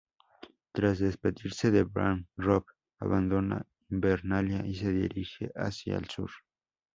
[0.71, 2.65] Tras despedirse de Bran, Robb
[2.97, 6.31] abandona Invernalia y se dirije hacia el sur.